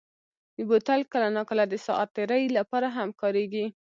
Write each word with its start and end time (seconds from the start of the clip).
بوتل 0.67 1.01
کله 1.11 1.27
ناکله 1.37 1.63
د 1.69 1.75
ساعت 1.85 2.09
تېرۍ 2.15 2.43
لپاره 2.57 2.87
هم 2.97 3.09
کارېږي. 3.21 3.65